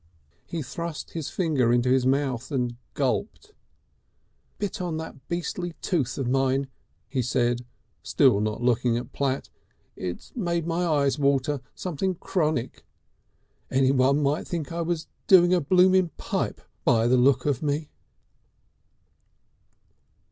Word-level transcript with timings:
He 0.47 0.63
thrust 0.63 1.11
his 1.11 1.29
finger 1.29 1.71
into 1.71 1.89
his 1.91 2.07
mouth 2.07 2.49
and 2.51 2.75
gulped. 2.95 3.51
"Bit 4.57 4.81
on 4.81 4.97
that 4.97 5.27
beastly 5.27 5.73
tooth 5.79 6.17
of 6.17 6.27
mine," 6.27 6.69
he 7.07 7.21
said, 7.21 7.65
still 8.01 8.39
not 8.41 8.63
looking 8.63 8.97
at 8.97 9.13
Platt. 9.13 9.51
"It's 9.95 10.35
made 10.35 10.65
my 10.65 10.87
eyes 10.87 11.19
water, 11.19 11.61
something 11.75 12.15
chronic. 12.15 12.83
Any 13.69 13.91
one 13.91 14.23
might 14.23 14.47
think 14.47 14.71
I'd 14.71 14.87
been 14.87 14.97
doing 15.27 15.53
a 15.53 15.61
blooming 15.61 16.09
Pipe, 16.17 16.61
by 16.83 17.05
the 17.05 17.17
look 17.17 17.45
of 17.45 17.61
me." 17.61 17.91